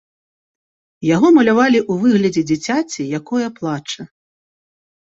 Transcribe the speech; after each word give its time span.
Яго 1.15 1.27
малявалі 1.37 1.79
ў 1.91 2.17
выглядзе 2.17 2.43
дзіцяці, 2.49 3.09
якое 3.21 3.47
плача. 3.63 4.01